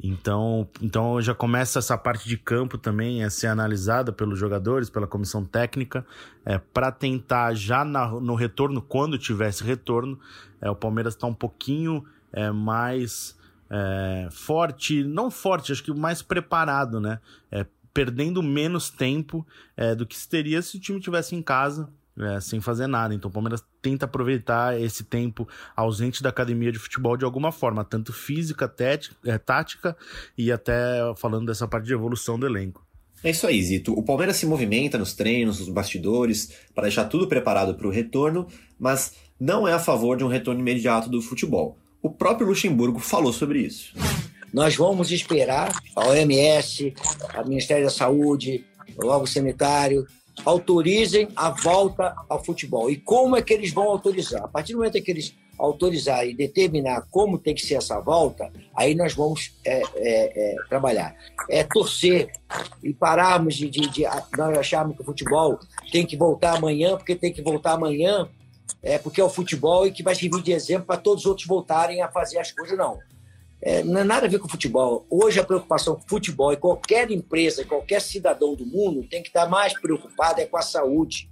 Então, 0.00 0.68
então 0.80 1.20
já 1.20 1.34
começa 1.34 1.80
essa 1.80 1.98
parte 1.98 2.28
de 2.28 2.36
campo 2.36 2.78
também 2.78 3.24
a 3.24 3.30
ser 3.30 3.48
analisada 3.48 4.12
pelos 4.12 4.38
jogadores, 4.38 4.88
pela 4.88 5.08
comissão 5.08 5.44
técnica, 5.44 6.06
é, 6.44 6.56
para 6.56 6.92
tentar 6.92 7.54
já 7.54 7.84
na, 7.84 8.08
no 8.08 8.34
retorno, 8.36 8.80
quando 8.80 9.18
tivesse 9.18 9.64
retorno, 9.64 10.18
é, 10.60 10.70
o 10.70 10.76
Palmeiras 10.76 11.14
está 11.14 11.26
um 11.26 11.34
pouquinho 11.34 12.04
é, 12.32 12.50
mais 12.52 13.36
é, 13.68 14.28
forte, 14.30 15.02
não 15.02 15.30
forte, 15.30 15.72
acho 15.72 15.82
que 15.82 15.92
mais 15.92 16.22
preparado, 16.22 17.00
né? 17.00 17.18
É, 17.50 17.66
perdendo 17.92 18.40
menos 18.40 18.90
tempo 18.90 19.44
é, 19.76 19.94
do 19.94 20.06
que 20.06 20.16
teria 20.28 20.62
se 20.62 20.76
o 20.76 20.80
time 20.80 21.00
tivesse 21.00 21.34
em 21.34 21.42
casa 21.42 21.90
é, 22.20 22.40
sem 22.40 22.60
fazer 22.60 22.86
nada. 22.86 23.14
Então 23.14 23.30
o 23.30 23.32
Palmeiras 23.32 23.62
tenta 23.80 24.06
aproveitar 24.06 24.80
esse 24.80 25.04
tempo 25.04 25.48
ausente 25.76 26.22
da 26.22 26.28
academia 26.28 26.72
de 26.72 26.78
futebol 26.78 27.16
de 27.16 27.24
alguma 27.24 27.52
forma, 27.52 27.84
tanto 27.84 28.12
física, 28.12 28.68
tética, 28.68 29.16
é, 29.24 29.38
tática 29.38 29.96
e 30.36 30.50
até 30.50 31.00
falando 31.16 31.46
dessa 31.46 31.66
parte 31.66 31.86
de 31.86 31.92
evolução 31.92 32.38
do 32.38 32.46
elenco. 32.46 32.86
É 33.22 33.30
isso 33.30 33.46
aí, 33.46 33.60
Zito. 33.62 33.92
O 33.92 34.02
Palmeiras 34.02 34.36
se 34.36 34.46
movimenta 34.46 34.96
nos 34.96 35.12
treinos, 35.12 35.58
nos 35.58 35.68
bastidores, 35.68 36.52
para 36.74 36.84
deixar 36.84 37.06
tudo 37.06 37.26
preparado 37.26 37.74
para 37.74 37.86
o 37.86 37.90
retorno, 37.90 38.46
mas 38.78 39.14
não 39.40 39.66
é 39.66 39.72
a 39.72 39.78
favor 39.78 40.16
de 40.16 40.24
um 40.24 40.28
retorno 40.28 40.60
imediato 40.60 41.08
do 41.08 41.20
futebol. 41.20 41.78
O 42.00 42.10
próprio 42.10 42.46
Luxemburgo 42.46 43.00
falou 43.00 43.32
sobre 43.32 43.60
isso. 43.60 43.92
Nós 44.52 44.76
vamos 44.76 45.10
esperar 45.10 45.72
a 45.96 46.06
OMS, 46.06 46.94
o 47.44 47.48
Ministério 47.48 47.84
da 47.84 47.90
Saúde, 47.90 48.64
o 48.96 49.06
órgão 49.06 49.26
sanitário, 49.26 50.06
autorizem 50.44 51.28
a 51.34 51.50
volta 51.50 52.14
ao 52.28 52.42
futebol. 52.42 52.90
E 52.90 52.96
como 52.96 53.36
é 53.36 53.42
que 53.42 53.52
eles 53.52 53.72
vão 53.72 53.84
autorizar? 53.84 54.44
A 54.44 54.48
partir 54.48 54.72
do 54.72 54.78
momento 54.78 55.02
que 55.02 55.10
eles 55.10 55.34
autorizar 55.58 56.24
e 56.24 56.32
determinar 56.32 57.02
como 57.10 57.36
tem 57.36 57.54
que 57.54 57.66
ser 57.66 57.74
essa 57.74 57.98
volta, 58.00 58.50
aí 58.74 58.94
nós 58.94 59.14
vamos 59.14 59.58
é, 59.64 59.82
é, 59.96 60.54
é, 60.54 60.56
trabalhar. 60.68 61.16
É 61.50 61.64
torcer 61.64 62.30
e 62.82 62.94
pararmos 62.94 63.56
de, 63.56 63.68
de, 63.68 63.88
de, 63.88 64.04
nós 64.36 64.56
acharmos 64.56 64.94
que 64.94 65.02
o 65.02 65.04
futebol 65.04 65.58
tem 65.90 66.06
que 66.06 66.16
voltar 66.16 66.56
amanhã, 66.56 66.96
porque 66.96 67.16
tem 67.16 67.32
que 67.32 67.42
voltar 67.42 67.72
amanhã, 67.72 68.28
é 68.82 68.98
porque 68.98 69.20
é 69.20 69.24
o 69.24 69.28
futebol 69.28 69.86
e 69.86 69.90
que 69.90 70.02
vai 70.02 70.14
servir 70.14 70.42
de 70.42 70.52
exemplo 70.52 70.86
para 70.86 70.96
todos 70.96 71.24
os 71.24 71.26
outros 71.26 71.46
voltarem 71.46 72.02
a 72.02 72.08
fazer 72.08 72.38
as 72.38 72.52
coisas, 72.52 72.78
não 72.78 72.98
é, 73.60 73.82
não 73.82 74.00
é 74.00 74.04
nada 74.04 74.26
a 74.26 74.28
ver 74.28 74.38
com 74.38 74.48
futebol. 74.48 75.06
Hoje 75.10 75.40
a 75.40 75.44
preocupação 75.44 75.96
com 75.96 76.06
futebol 76.06 76.52
e 76.52 76.56
qualquer 76.56 77.10
empresa, 77.10 77.64
qualquer 77.64 78.00
cidadão 78.00 78.54
do 78.54 78.64
mundo 78.64 79.06
tem 79.08 79.22
que 79.22 79.28
estar 79.28 79.48
mais 79.48 79.78
preocupado 79.78 80.40
é 80.40 80.46
com 80.46 80.56
a 80.56 80.62
saúde. 80.62 81.30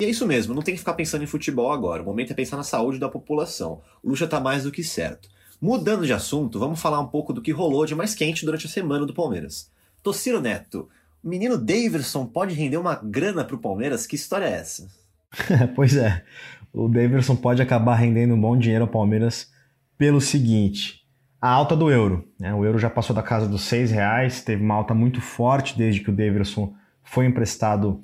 E 0.00 0.04
é 0.04 0.08
isso 0.08 0.26
mesmo, 0.26 0.54
não 0.54 0.62
tem 0.62 0.74
que 0.74 0.78
ficar 0.78 0.94
pensando 0.94 1.24
em 1.24 1.26
futebol 1.26 1.72
agora. 1.72 2.02
O 2.02 2.06
momento 2.06 2.30
é 2.30 2.34
pensar 2.34 2.56
na 2.56 2.62
saúde 2.62 2.98
da 2.98 3.08
população. 3.08 3.82
O 4.02 4.10
Lucha 4.10 4.26
está 4.26 4.38
mais 4.38 4.62
do 4.62 4.70
que 4.70 4.84
certo. 4.84 5.28
Mudando 5.60 6.06
de 6.06 6.12
assunto, 6.12 6.60
vamos 6.60 6.80
falar 6.80 7.00
um 7.00 7.08
pouco 7.08 7.32
do 7.32 7.42
que 7.42 7.50
rolou 7.50 7.84
de 7.84 7.94
mais 7.94 8.14
quente 8.14 8.44
durante 8.44 8.66
a 8.66 8.70
semana 8.70 9.04
do 9.04 9.12
Palmeiras. 9.12 9.68
Tociro 10.00 10.40
Neto, 10.40 10.88
o 11.22 11.28
menino 11.28 11.58
Daverson 11.58 12.24
pode 12.26 12.54
render 12.54 12.76
uma 12.76 12.94
grana 12.94 13.44
para 13.44 13.56
o 13.56 13.60
Palmeiras? 13.60 14.06
Que 14.06 14.14
história 14.14 14.44
é 14.44 14.52
essa? 14.52 14.88
pois 15.74 15.96
é, 15.96 16.24
o 16.72 16.88
Daverson 16.88 17.34
pode 17.34 17.60
acabar 17.60 17.96
rendendo 17.96 18.34
um 18.34 18.40
bom 18.40 18.56
dinheiro 18.56 18.84
ao 18.84 18.90
Palmeiras 18.90 19.50
pelo 19.98 20.20
seguinte: 20.20 20.97
a 21.40 21.48
alta 21.48 21.76
do 21.76 21.90
euro. 21.90 22.24
Né? 22.38 22.52
O 22.54 22.64
euro 22.64 22.78
já 22.78 22.90
passou 22.90 23.14
da 23.14 23.22
casa 23.22 23.46
dos 23.46 23.62
seis 23.62 23.90
reais, 23.90 24.42
teve 24.42 24.62
uma 24.62 24.74
alta 24.74 24.94
muito 24.94 25.20
forte 25.20 25.76
desde 25.76 26.00
que 26.00 26.10
o 26.10 26.14
Davidson 26.14 26.74
foi 27.02 27.26
emprestado 27.26 28.00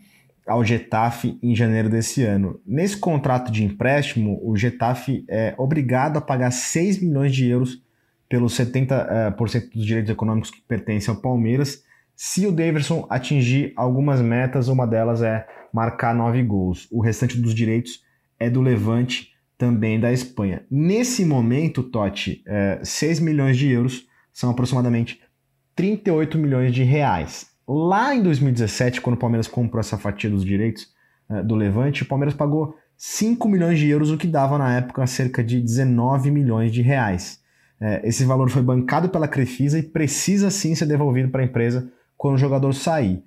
ao 0.46 0.64
Getafe 0.64 1.38
em 1.42 1.54
janeiro 1.54 1.88
desse 1.88 2.22
ano. 2.22 2.60
Nesse 2.66 2.96
contrato 2.96 3.50
de 3.50 3.64
empréstimo, 3.64 4.40
o 4.42 4.56
Getafe 4.56 5.24
é 5.28 5.54
obrigado 5.56 6.18
a 6.18 6.20
pagar 6.20 6.50
6 6.50 7.02
milhões 7.02 7.34
de 7.34 7.48
euros 7.48 7.82
pelos 8.28 8.56
70% 8.56 9.64
uh, 9.64 9.70
dos 9.74 9.86
direitos 9.86 10.10
econômicos 10.10 10.50
que 10.50 10.60
pertencem 10.62 11.14
ao 11.14 11.20
Palmeiras, 11.20 11.82
se 12.16 12.46
o 12.46 12.52
Davidson 12.52 13.06
atingir 13.10 13.72
algumas 13.76 14.20
metas, 14.20 14.68
uma 14.68 14.86
delas 14.86 15.22
é 15.22 15.46
marcar 15.72 16.14
nove 16.14 16.42
gols. 16.42 16.86
O 16.90 17.00
restante 17.00 17.40
dos 17.40 17.54
direitos 17.54 18.04
é 18.38 18.48
do 18.48 18.60
Levante 18.60 19.33
também 19.64 19.98
da 19.98 20.12
Espanha. 20.12 20.62
Nesse 20.70 21.24
momento, 21.24 21.82
Totti, 21.82 22.42
é, 22.46 22.80
6 22.82 23.18
milhões 23.20 23.56
de 23.56 23.70
euros 23.70 24.06
são 24.30 24.50
aproximadamente 24.50 25.18
38 25.74 26.36
milhões 26.36 26.74
de 26.74 26.82
reais. 26.82 27.46
Lá 27.66 28.14
em 28.14 28.22
2017, 28.22 29.00
quando 29.00 29.16
o 29.16 29.18
Palmeiras 29.18 29.48
comprou 29.48 29.80
essa 29.80 29.96
fatia 29.96 30.28
dos 30.28 30.44
direitos 30.44 30.88
é, 31.30 31.42
do 31.42 31.54
Levante, 31.54 32.02
o 32.02 32.06
Palmeiras 32.06 32.34
pagou 32.34 32.76
5 32.94 33.48
milhões 33.48 33.78
de 33.78 33.88
euros, 33.88 34.10
o 34.10 34.18
que 34.18 34.26
dava 34.26 34.58
na 34.58 34.76
época 34.76 35.06
cerca 35.06 35.42
de 35.42 35.58
19 35.62 36.30
milhões 36.30 36.70
de 36.70 36.82
reais. 36.82 37.40
É, 37.80 38.06
esse 38.06 38.22
valor 38.26 38.50
foi 38.50 38.60
bancado 38.60 39.08
pela 39.08 39.26
Crefisa 39.26 39.78
e 39.78 39.82
precisa 39.82 40.50
sim 40.50 40.74
ser 40.74 40.84
devolvido 40.84 41.30
para 41.30 41.40
a 41.40 41.44
empresa 41.46 41.90
quando 42.18 42.34
o 42.34 42.38
jogador 42.38 42.74
sair. 42.74 43.24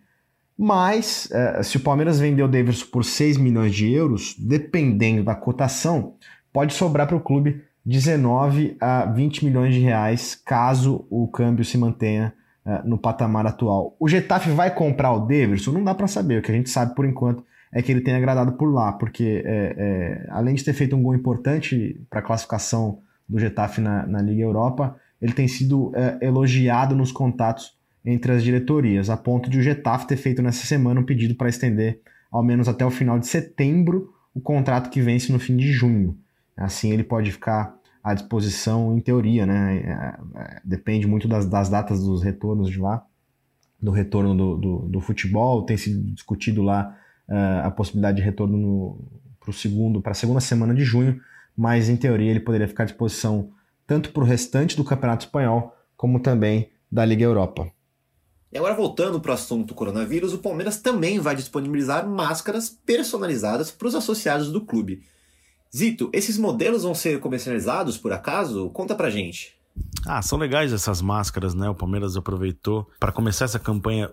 Mas, 0.58 1.30
é, 1.32 1.62
se 1.62 1.78
o 1.78 1.82
Palmeiras 1.82 2.20
vender 2.20 2.42
o 2.42 2.48
Davidson 2.48 2.88
por 2.92 3.06
6 3.06 3.38
milhões 3.38 3.76
de 3.76 3.92
euros, 3.92 4.36
dependendo 4.40 5.24
da 5.24 5.36
cotação, 5.36 6.16
pode 6.52 6.74
sobrar 6.74 7.06
para 7.06 7.16
o 7.16 7.22
clube 7.22 7.62
19 7.86 8.76
a 8.82 9.06
20 9.06 9.46
milhões 9.46 9.74
de 9.74 9.80
reais, 9.82 10.36
caso 10.44 11.06
o 11.10 11.28
câmbio 11.28 11.64
se 11.64 11.78
mantenha 11.78 12.34
é, 12.66 12.82
no 12.84 12.98
patamar 12.98 13.46
atual. 13.46 13.96
O 14.00 14.10
Getafe 14.10 14.50
vai 14.50 14.74
comprar 14.74 15.14
o 15.14 15.28
Davidson? 15.28 15.72
Não 15.72 15.84
dá 15.84 15.94
para 15.94 16.08
saber. 16.08 16.40
O 16.40 16.42
que 16.42 16.52
a 16.52 16.56
gente 16.56 16.70
sabe 16.70 16.96
por 16.96 17.06
enquanto 17.06 17.46
é 17.72 17.82
que 17.82 17.92
ele 17.92 18.02
tem 18.02 18.16
agradado 18.16 18.54
por 18.54 18.74
lá, 18.74 18.92
porque 18.94 19.44
é, 19.46 19.76
é, 19.78 20.28
além 20.32 20.56
de 20.56 20.64
ter 20.64 20.74
feito 20.74 20.96
um 20.96 21.04
gol 21.04 21.16
importante 21.16 22.02
para 22.10 22.20
a 22.20 22.24
classificação 22.24 23.00
do 23.30 23.38
Getafe 23.38 23.80
na, 23.80 24.08
na 24.08 24.22
Liga 24.22 24.42
Europa, 24.42 24.98
ele 25.22 25.34
tem 25.34 25.48
sido 25.48 25.92
é, 25.96 26.18
elogiado 26.26 26.96
nos 26.96 27.12
contatos 27.12 27.77
entre 28.10 28.32
as 28.32 28.42
diretorias, 28.42 29.10
a 29.10 29.18
ponto 29.18 29.50
de 29.50 29.60
o 29.60 29.62
Getafe 29.62 30.08
ter 30.08 30.16
feito 30.16 30.42
nessa 30.42 30.66
semana 30.66 31.02
um 31.02 31.04
pedido 31.04 31.36
para 31.36 31.50
estender, 31.50 32.00
ao 32.32 32.42
menos 32.42 32.70
até 32.70 32.86
o 32.86 32.90
final 32.90 33.20
de 33.20 33.28
setembro, 33.28 34.14
o 34.34 34.40
contrato 34.40 34.90
que 34.90 35.02
vence 35.02 35.30
no 35.30 35.38
fim 35.38 35.58
de 35.58 35.74
junho. 35.74 36.18
Assim 36.56 36.94
ele 36.94 37.04
pode 37.04 37.30
ficar 37.34 37.76
à 38.02 38.14
disposição, 38.14 38.98
em 38.98 39.02
teoria, 39.02 39.46
né? 39.46 39.78
É, 39.80 40.40
é, 40.40 40.62
depende 40.64 41.06
muito 41.06 41.28
das, 41.28 41.46
das, 41.46 41.68
datas 41.68 42.02
dos 42.02 42.24
retornos 42.24 42.70
de 42.70 42.80
lá, 42.80 43.06
do 43.82 43.92
retorno 43.92 44.34
do, 44.34 44.58
do, 44.58 44.78
do 44.88 45.02
futebol. 45.02 45.64
Tem 45.64 45.76
sido 45.76 46.02
discutido 46.14 46.62
lá 46.62 46.98
uh, 47.28 47.68
a 47.68 47.72
possibilidade 47.72 48.18
de 48.18 48.24
retorno 48.24 49.06
para 49.38 49.50
o 49.50 49.54
segundo, 49.54 50.02
para 50.02 50.14
a 50.14 50.16
segunda 50.16 50.40
semana 50.40 50.74
de 50.74 50.84
junho, 50.86 51.20
mas 51.58 51.90
em 51.90 51.98
teoria 51.98 52.32
ele 52.32 52.40
poderia 52.40 52.70
ficar 52.70 52.84
à 52.84 52.86
disposição 52.86 53.50
tanto 53.86 54.14
para 54.14 54.24
o 54.24 54.26
restante 54.26 54.78
do 54.78 54.86
Campeonato 54.86 55.26
Espanhol, 55.26 55.76
como 55.98 56.22
também 56.22 56.70
da 56.90 57.04
Liga 57.04 57.26
Europa. 57.26 57.70
E 58.52 58.58
agora 58.58 58.74
voltando 58.74 59.20
para 59.20 59.32
o 59.32 59.34
assunto 59.34 59.74
coronavírus, 59.74 60.34
o 60.34 60.38
Palmeiras 60.38 60.78
também 60.78 61.20
vai 61.20 61.36
disponibilizar 61.36 62.08
máscaras 62.08 62.70
personalizadas 62.70 63.72
para 63.72 63.88
os 63.88 63.96
associados 63.96 64.52
do 64.52 64.62
clube. 64.62 65.04
Zito, 65.76 66.10
esses 66.14 66.38
modelos 66.38 66.84
vão 66.84 66.96
ser 66.96 67.20
comercializados 67.20 67.98
por 67.98 68.14
acaso? 68.14 68.70
Conta 68.70 68.96
pra 68.96 69.10
gente. 69.10 69.54
Ah, 70.06 70.22
são 70.22 70.38
legais 70.40 70.72
essas 70.72 71.02
máscaras, 71.02 71.54
né? 71.54 71.70
O 71.70 71.76
Palmeiras 71.76 72.16
aproveitou 72.16 72.90
para 73.00 73.12
começar 73.12 73.46
essa 73.46 73.60
campanha 73.60 74.12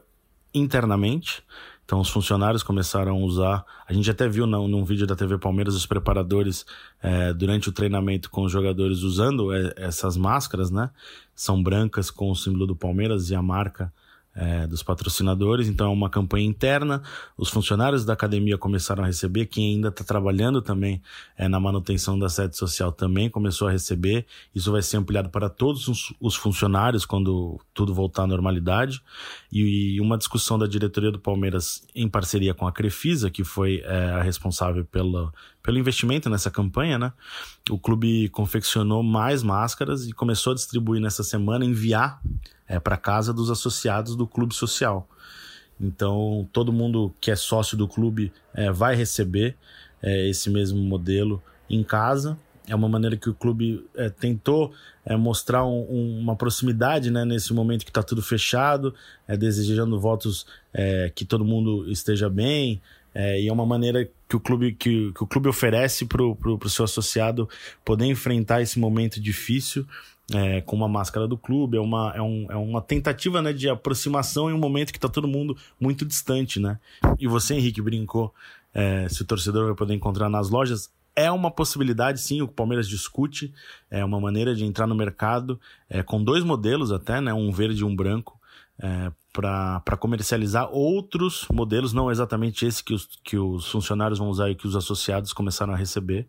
internamente. 0.52 1.42
Então 1.84 2.00
os 2.00 2.08
funcionários 2.08 2.62
começaram 2.62 3.12
a 3.12 3.24
usar. 3.24 3.64
A 3.86 3.92
gente 3.92 4.10
até 4.10 4.28
viu 4.28 4.46
num, 4.46 4.66
num 4.66 4.84
vídeo 4.84 5.06
da 5.06 5.14
TV 5.14 5.38
Palmeiras 5.38 5.74
os 5.74 5.86
preparadores 5.86 6.66
é, 7.02 7.32
durante 7.32 7.68
o 7.68 7.72
treinamento 7.72 8.30
com 8.30 8.42
os 8.42 8.50
jogadores 8.50 9.02
usando 9.02 9.52
é, 9.52 9.72
essas 9.76 10.16
máscaras, 10.16 10.70
né? 10.70 10.90
São 11.34 11.62
brancas 11.62 12.10
com 12.10 12.30
o 12.30 12.36
símbolo 12.36 12.66
do 12.66 12.74
Palmeiras 12.74 13.30
e 13.30 13.34
a 13.34 13.42
marca 13.42 13.92
é, 14.34 14.66
dos 14.66 14.82
patrocinadores, 14.82 15.68
então 15.68 15.86
é 15.86 15.90
uma 15.90 16.10
campanha 16.10 16.46
interna. 16.46 17.02
Os 17.36 17.48
funcionários 17.48 18.04
da 18.04 18.12
academia 18.12 18.58
começaram 18.58 19.04
a 19.04 19.06
receber, 19.06 19.46
quem 19.46 19.74
ainda 19.74 19.88
está 19.88 20.02
trabalhando 20.02 20.60
também 20.60 21.00
é, 21.36 21.48
na 21.48 21.60
manutenção 21.60 22.18
da 22.18 22.28
sede 22.28 22.56
social 22.56 22.90
também 22.90 23.30
começou 23.30 23.68
a 23.68 23.70
receber. 23.70 24.26
Isso 24.54 24.72
vai 24.72 24.82
ser 24.82 24.96
ampliado 24.96 25.30
para 25.30 25.48
todos 25.48 25.88
os, 25.88 26.12
os 26.20 26.34
funcionários 26.34 27.04
quando 27.04 27.60
tudo 27.72 27.94
voltar 27.94 28.24
à 28.24 28.26
normalidade. 28.26 29.00
E, 29.52 29.94
e, 29.94 30.00
uma 30.00 30.18
discussão 30.18 30.58
da 30.58 30.66
diretoria 30.66 31.12
do 31.12 31.18
Palmeiras 31.18 31.86
em 31.94 32.08
parceria 32.08 32.54
com 32.54 32.66
a 32.66 32.72
Crefisa, 32.72 33.30
que 33.30 33.44
foi 33.44 33.82
é, 33.84 34.10
a 34.10 34.22
responsável 34.22 34.84
pela, 34.84 35.32
pelo 35.62 35.78
investimento 35.78 36.28
nessa 36.28 36.50
campanha, 36.50 36.98
né? 36.98 37.12
O 37.70 37.78
clube 37.78 38.28
confeccionou 38.28 39.02
mais 39.02 39.42
máscaras 39.42 40.06
e 40.06 40.12
começou 40.12 40.52
a 40.52 40.54
distribuir 40.54 41.00
nessa 41.00 41.22
semana, 41.22 41.64
enviar 41.64 42.20
é, 42.68 42.78
para 42.78 42.96
casa 42.96 43.32
dos 43.32 43.50
associados 43.50 44.16
do 44.16 44.26
clube 44.26 44.54
social. 44.54 45.08
Então, 45.80 46.48
todo 46.52 46.72
mundo 46.72 47.12
que 47.20 47.30
é 47.30 47.36
sócio 47.36 47.76
do 47.76 47.88
clube 47.88 48.32
é, 48.54 48.70
vai 48.70 48.94
receber 48.94 49.56
é, 50.02 50.28
esse 50.28 50.50
mesmo 50.50 50.80
modelo 50.80 51.42
em 51.68 51.82
casa. 51.82 52.38
É 52.66 52.74
uma 52.74 52.88
maneira 52.88 53.16
que 53.16 53.28
o 53.28 53.34
clube 53.34 53.84
é, 53.94 54.08
tentou 54.08 54.72
é, 55.04 55.16
mostrar 55.16 55.66
um, 55.66 55.86
um, 55.90 56.18
uma 56.20 56.34
proximidade 56.34 57.10
né, 57.10 57.24
nesse 57.24 57.52
momento 57.52 57.84
que 57.84 57.90
está 57.90 58.02
tudo 58.02 58.22
fechado, 58.22 58.94
é, 59.28 59.36
desejando 59.36 60.00
votos 60.00 60.46
é, 60.72 61.12
que 61.14 61.24
todo 61.24 61.44
mundo 61.44 61.90
esteja 61.90 62.30
bem. 62.30 62.80
e 63.14 63.46
é 63.46 63.52
uma 63.52 63.66
maneira 63.66 64.08
que 64.28 64.36
o 64.36 64.40
clube, 64.40 64.72
que, 64.72 65.12
que 65.12 65.22
o 65.22 65.26
clube 65.26 65.48
oferece 65.48 66.04
para 66.06 66.22
o 66.22 66.68
seu 66.68 66.84
associado 66.84 67.48
poder 67.84 68.06
enfrentar 68.06 68.60
esse 68.62 68.78
momento 68.78 69.20
difícil 69.20 69.86
é, 70.32 70.60
com 70.62 70.74
uma 70.76 70.88
máscara 70.88 71.28
do 71.28 71.36
clube, 71.36 71.76
é 71.76 71.80
uma, 71.80 72.12
é, 72.14 72.22
um, 72.22 72.46
é 72.48 72.56
uma 72.56 72.80
tentativa 72.80 73.42
né, 73.42 73.52
de 73.52 73.68
aproximação 73.68 74.50
em 74.50 74.54
um 74.54 74.58
momento 74.58 74.92
que 74.92 74.98
está 74.98 75.08
todo 75.08 75.28
mundo 75.28 75.56
muito 75.78 76.04
distante, 76.04 76.58
né? 76.58 76.78
E 77.18 77.26
você, 77.26 77.54
Henrique, 77.54 77.82
brincou 77.82 78.32
é, 78.72 79.08
se 79.08 79.22
o 79.22 79.24
torcedor 79.24 79.66
vai 79.66 79.74
poder 79.74 79.94
encontrar 79.94 80.28
nas 80.28 80.48
lojas. 80.48 80.90
É 81.16 81.30
uma 81.30 81.50
possibilidade, 81.50 82.20
sim, 82.20 82.42
o 82.42 82.48
Palmeiras 82.48 82.88
discute, 82.88 83.52
é 83.88 84.04
uma 84.04 84.18
maneira 84.18 84.54
de 84.54 84.64
entrar 84.64 84.86
no 84.86 84.96
mercado 84.96 85.60
é, 85.88 86.02
com 86.02 86.22
dois 86.22 86.42
modelos 86.42 86.90
até, 86.90 87.20
né, 87.20 87.32
um 87.32 87.52
verde 87.52 87.82
e 87.82 87.84
um 87.84 87.94
branco, 87.94 88.40
é, 88.80 89.12
para 89.32 89.96
comercializar 89.96 90.68
outros 90.72 91.46
modelos, 91.52 91.92
não 91.92 92.10
exatamente 92.10 92.66
esse 92.66 92.82
que 92.82 92.94
os, 92.94 93.08
que 93.22 93.36
os 93.36 93.70
funcionários 93.70 94.18
vão 94.18 94.28
usar 94.28 94.50
e 94.50 94.54
que 94.54 94.66
os 94.66 94.74
associados 94.74 95.32
começaram 95.32 95.72
a 95.72 95.76
receber, 95.76 96.26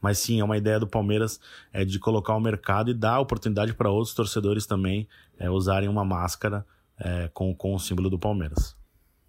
mas 0.00 0.18
sim, 0.18 0.40
é 0.40 0.44
uma 0.44 0.56
ideia 0.56 0.78
do 0.78 0.86
Palmeiras 0.86 1.40
é, 1.72 1.84
de 1.84 1.98
colocar 1.98 2.34
o 2.34 2.40
mercado 2.40 2.90
e 2.90 2.94
dar 2.94 3.20
oportunidade 3.20 3.74
para 3.74 3.90
outros 3.90 4.14
torcedores 4.14 4.66
também 4.66 5.08
é, 5.38 5.50
usarem 5.50 5.88
uma 5.88 6.04
máscara 6.04 6.64
é, 6.98 7.28
com, 7.32 7.54
com 7.54 7.74
o 7.74 7.78
símbolo 7.78 8.10
do 8.10 8.18
Palmeiras. 8.18 8.76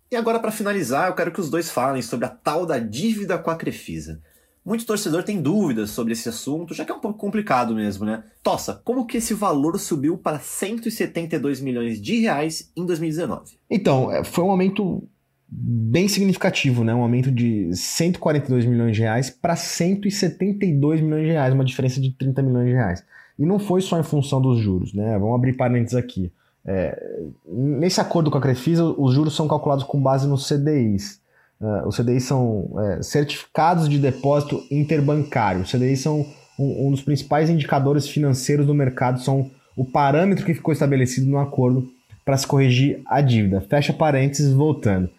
E 0.09 0.15
agora, 0.15 0.39
para 0.39 0.51
finalizar, 0.51 1.09
eu 1.09 1.15
quero 1.15 1.31
que 1.31 1.41
os 1.41 1.49
dois 1.49 1.69
falem 1.69 2.01
sobre 2.01 2.25
a 2.25 2.29
tal 2.29 2.65
da 2.65 2.79
dívida 2.79 3.37
com 3.37 3.51
a 3.51 3.55
Crefisa. 3.55 4.21
Muito 4.63 4.85
torcedor 4.85 5.23
tem 5.23 5.41
dúvidas 5.41 5.91
sobre 5.91 6.11
esse 6.11 6.27
assunto, 6.27 6.73
já 6.73 6.83
que 6.83 6.91
é 6.91 6.95
um 6.95 6.99
pouco 6.99 7.17
complicado 7.17 7.73
mesmo, 7.73 8.05
né? 8.05 8.23
Tossa, 8.43 8.81
como 8.83 9.05
que 9.05 9.17
esse 9.17 9.33
valor 9.33 9.79
subiu 9.79 10.17
para 10.17 10.39
172 10.39 11.61
milhões 11.61 12.01
de 12.01 12.19
reais 12.19 12.69
em 12.75 12.85
2019? 12.85 13.57
Então, 13.69 14.11
é, 14.11 14.23
foi 14.25 14.43
um 14.43 14.51
aumento 14.51 15.07
bem 15.49 16.07
significativo, 16.07 16.83
né? 16.83 16.93
Um 16.93 17.01
aumento 17.01 17.31
de 17.31 17.73
142 17.73 18.65
milhões 18.65 18.95
de 18.95 19.01
reais 19.01 19.29
para 19.29 19.55
172 19.55 21.01
milhões 21.01 21.25
de 21.25 21.31
reais, 21.31 21.53
uma 21.53 21.63
diferença 21.63 22.01
de 22.01 22.11
30 22.11 22.41
milhões 22.41 22.67
de 22.67 22.73
reais. 22.73 23.03
E 23.39 23.45
não 23.45 23.59
foi 23.59 23.81
só 23.81 23.99
em 23.99 24.03
função 24.03 24.41
dos 24.41 24.59
juros, 24.59 24.93
né? 24.93 25.17
Vamos 25.17 25.35
abrir 25.35 25.53
parênteses 25.53 25.95
aqui. 25.95 26.31
É, 26.65 27.01
nesse 27.47 28.01
acordo 28.01 28.29
com 28.29 28.37
a 28.37 28.41
Crefisa, 28.41 28.83
os 28.83 29.13
juros 29.13 29.35
são 29.35 29.47
calculados 29.47 29.85
com 29.85 30.01
base 30.01 30.27
nos 30.27 30.47
CDIs. 30.47 31.21
Uh, 31.61 31.87
os 31.87 31.95
CDIs 31.95 32.23
são 32.23 32.69
é, 32.79 33.01
certificados 33.01 33.87
de 33.87 33.97
depósito 33.97 34.61
interbancário. 34.69 35.61
Os 35.61 35.71
CDIs 35.71 36.01
são 36.01 36.25
um, 36.59 36.87
um 36.87 36.91
dos 36.91 37.01
principais 37.01 37.49
indicadores 37.49 38.07
financeiros 38.07 38.65
do 38.65 38.75
mercado, 38.75 39.21
são 39.21 39.49
o 39.75 39.85
parâmetro 39.85 40.45
que 40.45 40.53
ficou 40.53 40.73
estabelecido 40.73 41.27
no 41.27 41.37
acordo 41.37 41.87
para 42.25 42.35
se 42.35 42.45
corrigir 42.45 43.01
a 43.05 43.21
dívida. 43.21 43.61
Fecha 43.61 43.93
parênteses, 43.93 44.51
voltando. 44.51 45.09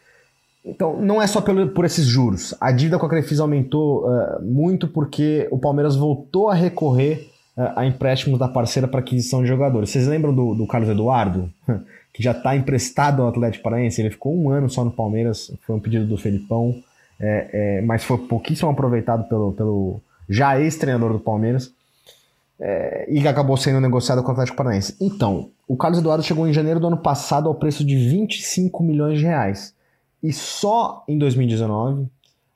Então, 0.69 1.01
não 1.01 1.21
é 1.21 1.27
só 1.27 1.41
pelo, 1.41 1.69
por 1.69 1.85
esses 1.85 2.07
juros. 2.07 2.55
A 2.61 2.71
dívida 2.71 2.99
com 2.99 3.07
a 3.07 3.09
Crefisa 3.09 3.43
aumentou 3.43 4.07
uh, 4.07 4.43
muito 4.43 4.87
porque 4.87 5.49
o 5.51 5.59
Palmeiras 5.59 5.97
voltou 5.97 6.51
a 6.51 6.55
recorrer 6.55 7.31
uh, 7.57 7.73
a 7.75 7.87
empréstimos 7.87 8.39
da 8.39 8.49
parceira 8.49 8.87
para 8.87 9.01
aquisição 9.01 9.43
de 9.43 9.49
jogadores. 9.49 9.91
Vocês 9.91 10.07
lembram 10.07 10.35
do, 10.35 10.55
do 10.55 10.67
Carlos 10.67 10.91
Eduardo? 10.91 11.51
que 12.19 12.23
já 12.25 12.33
está 12.33 12.57
emprestado 12.57 13.23
ao 13.23 13.29
Atlético 13.29 13.63
Paranaense. 13.63 14.01
Ele 14.01 14.11
ficou 14.11 14.37
um 14.37 14.51
ano 14.51 14.69
só 14.69 14.85
no 14.85 14.91
Palmeiras, 14.91 15.53
foi 15.65 15.77
um 15.77 15.79
pedido 15.79 16.05
do 16.05 16.17
Felipão, 16.17 16.75
é, 17.21 17.51
é, 17.53 17.83
mas 17.83 18.03
foi 18.03 18.19
pouquíssimo 18.19 18.69
aproveitado 18.69 19.29
pelo, 19.29 19.53
pelo 19.53 20.01
já 20.29 20.61
ex-treinador 20.61 21.13
do 21.13 21.21
Palmeiras. 21.21 21.73
É, 22.61 23.07
e 23.09 23.27
acabou 23.29 23.57
sendo 23.57 23.81
negociado 23.81 24.21
com 24.21 24.31
o 24.31 24.33
Atlético 24.33 24.57
Paranaense. 24.57 24.97
Então, 25.01 25.51
o 25.69 25.77
Carlos 25.77 26.01
Eduardo 26.01 26.25
chegou 26.25 26.49
em 26.49 26.53
janeiro 26.53 26.81
do 26.81 26.89
ano 26.89 26.97
passado 26.97 27.49
ao 27.49 27.55
preço 27.55 27.85
de 27.85 27.95
25 27.95 28.83
milhões 28.83 29.21
de 29.21 29.25
reais. 29.25 29.73
E 30.23 30.33
só 30.33 31.05
em 31.09 31.19
2019 31.19 32.07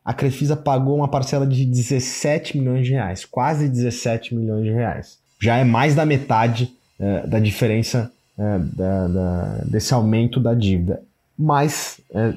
a 0.04 0.12
Crefisa 0.12 0.56
pagou 0.56 0.96
uma 0.96 1.08
parcela 1.08 1.46
de 1.46 1.64
17 1.64 2.58
milhões 2.58 2.86
de 2.86 2.92
reais, 2.92 3.24
quase 3.24 3.68
17 3.68 4.34
milhões 4.34 4.64
de 4.64 4.70
reais. 4.70 5.18
Já 5.40 5.56
é 5.56 5.64
mais 5.64 5.94
da 5.94 6.04
metade 6.04 6.72
é, 6.98 7.26
da 7.26 7.38
diferença 7.38 8.10
é, 8.36 8.58
da, 8.58 9.08
da, 9.08 9.44
desse 9.64 9.94
aumento 9.94 10.40
da 10.40 10.54
dívida. 10.54 11.02
Mas 11.38 12.00
é, 12.12 12.34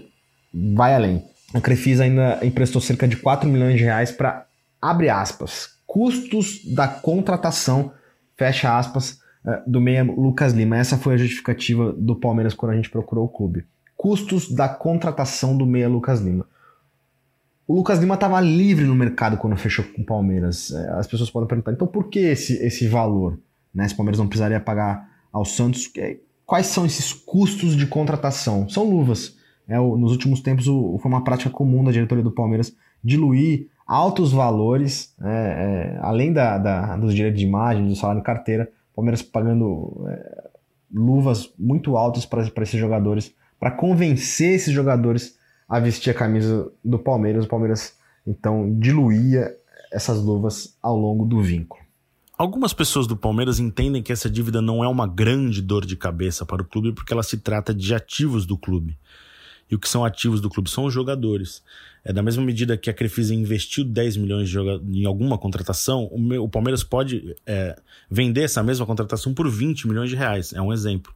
vai 0.54 0.94
além. 0.94 1.24
A 1.54 1.62
Crefisa 1.62 2.04
ainda 2.04 2.40
emprestou 2.44 2.82
cerca 2.82 3.08
de 3.08 3.18
4 3.18 3.50
milhões 3.50 3.78
de 3.78 3.84
reais 3.84 4.12
para, 4.12 4.46
abre 4.82 5.10
aspas, 5.10 5.70
custos 5.88 6.64
da 6.66 6.88
contratação, 6.88 7.92
fecha 8.38 8.78
aspas, 8.78 9.20
é, 9.46 9.62
do 9.66 9.82
meia 9.82 10.04
Lucas 10.04 10.54
Lima. 10.54 10.78
Essa 10.78 10.98
foi 10.98 11.16
a 11.16 11.18
justificativa 11.18 11.94
do 11.94 12.16
Palmeiras 12.16 12.54
quando 12.54 12.74
a 12.74 12.76
gente 12.76 12.90
procurou 12.92 13.26
o 13.26 13.30
clube 13.30 13.66
custos 14.06 14.52
da 14.52 14.70
contratação 14.70 15.58
do 15.58 15.66
meia 15.66 15.90
Lucas 15.90 16.22
Lima. 16.22 16.46
O 17.68 17.74
Lucas 17.74 17.98
Lima 17.98 18.14
estava 18.14 18.40
livre 18.40 18.86
no 18.86 18.94
mercado 18.94 19.36
quando 19.36 19.58
fechou 19.58 19.84
com 19.84 20.04
o 20.04 20.06
Palmeiras. 20.06 20.70
É, 20.70 20.92
as 20.92 21.08
pessoas 21.08 21.32
podem 21.32 21.48
perguntar, 21.48 21.72
então 21.72 21.88
por 21.88 22.08
que 22.08 22.20
esse, 22.20 22.54
esse 22.64 22.88
valor? 22.88 23.40
Né? 23.74 23.88
Se 23.88 23.96
o 23.96 23.98
Palmeiras 23.98 24.20
não 24.20 24.28
precisaria 24.28 24.60
pagar 24.60 25.10
ao 25.34 25.44
Santos, 25.44 25.90
é, 25.98 26.18
quais 26.46 26.68
são 26.68 26.86
esses 26.86 27.14
custos 27.14 27.76
de 27.76 27.88
contratação? 27.88 28.70
São 28.70 28.84
luvas. 28.84 29.38
É, 29.68 29.80
nos 29.80 30.12
últimos 30.12 30.40
tempos 30.40 30.68
o, 30.68 31.00
foi 31.00 31.10
uma 31.10 31.24
prática 31.24 31.50
comum 31.50 31.84
da 31.84 31.92
diretoria 31.92 32.24
do 32.24 32.30
Palmeiras 32.30 32.76
diluir 33.04 33.70
altos 33.88 34.32
valores, 34.32 35.16
é, 35.24 35.96
é, 35.96 36.00
além 36.04 36.32
da, 36.32 36.60
da, 36.60 36.96
dos 36.96 37.16
direitos 37.16 37.40
de 37.40 37.48
imagem, 37.48 37.88
do 37.88 37.96
salário 37.96 38.22
de 38.22 38.26
carteira, 38.26 38.72
Palmeiras 38.96 39.24
pagando 39.24 40.06
é, 40.08 40.50
luvas 40.94 41.52
muito 41.58 41.98
altas 41.98 42.24
para 42.24 42.44
esses 42.62 42.80
jogadores 42.80 43.34
para 43.66 43.72
convencer 43.72 44.54
esses 44.54 44.72
jogadores 44.72 45.40
a 45.68 45.80
vestir 45.80 46.12
a 46.12 46.14
camisa 46.14 46.72
do 46.84 47.00
Palmeiras. 47.00 47.46
O 47.46 47.48
Palmeiras 47.48 47.96
então 48.28 48.78
diluía 48.80 49.52
essas 49.92 50.22
luvas 50.22 50.78
ao 50.84 50.96
longo 50.96 51.26
do 51.26 51.42
vínculo. 51.42 51.84
Algumas 52.38 52.74
pessoas 52.74 53.08
do 53.08 53.18
Palmeiras 53.18 53.60
entendem 53.60 54.04
que 54.04 54.14
essa 54.14 54.30
dívida 54.30 54.62
não 54.62 54.84
é 54.84 54.88
uma 54.88 55.08
grande 55.08 55.64
dor 55.64 55.84
de 55.84 55.96
cabeça 55.96 56.46
para 56.46 56.62
o 56.62 56.66
clube 56.66 56.92
porque 56.92 57.12
ela 57.12 57.24
se 57.24 57.38
trata 57.38 57.74
de 57.74 57.96
ativos 57.96 58.46
do 58.46 58.56
clube. 58.56 59.00
E 59.68 59.74
o 59.74 59.80
que 59.80 59.90
são 59.90 60.06
ativos 60.06 60.40
do 60.40 60.48
clube 60.48 60.70
são 60.70 60.86
os 60.86 60.94
jogadores. 60.94 61.64
É 62.04 62.14
da 62.14 62.22
mesma 62.22 62.44
medida 62.44 62.78
que 62.78 62.92
a 62.92 62.94
Crefisa 62.94 63.34
investiu 63.34 63.84
10 63.84 64.18
milhões 64.18 64.48
em 64.94 65.06
alguma 65.06 65.40
contratação, 65.40 66.08
o, 66.40 66.48
Palmeiras 66.48 66.84
pode 66.84 67.36
é, 67.48 67.76
vender 68.12 68.44
essa 68.44 68.62
mesma 68.62 68.86
contratação 68.86 69.34
por 69.34 69.50
20 69.50 69.88
milhões 69.88 70.12
de 70.12 70.16
reais. 70.16 70.54
É 70.54 70.62
um 70.62 70.72
exemplo. 70.72 71.16